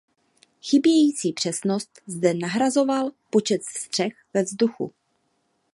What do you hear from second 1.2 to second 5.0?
přesnost zde nahrazoval počet střel ve vzduchu.